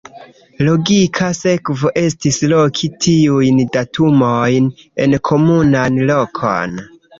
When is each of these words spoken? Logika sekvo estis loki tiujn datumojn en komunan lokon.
Logika 0.67 1.27
sekvo 1.39 1.91
estis 2.03 2.39
loki 2.55 2.89
tiujn 3.07 3.61
datumojn 3.77 4.73
en 5.07 5.17
komunan 5.33 6.03
lokon. 6.13 6.79